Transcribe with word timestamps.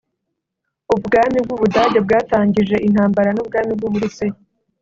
ubwami 0.95 1.37
bw’ubudage 1.45 1.99
bwatangije 2.05 2.75
intambara 2.87 3.29
n’ubwami 3.33 3.71
bw’uburusiya 3.77 4.33